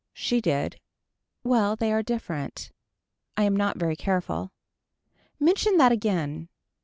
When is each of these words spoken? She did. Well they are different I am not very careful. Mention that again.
She 0.15 0.41
did. 0.41 0.79
Well 1.43 1.75
they 1.75 1.93
are 1.93 2.01
different 2.01 2.71
I 3.37 3.43
am 3.43 3.55
not 3.55 3.77
very 3.77 3.95
careful. 3.95 4.51
Mention 5.39 5.77
that 5.77 5.91
again. 5.91 6.47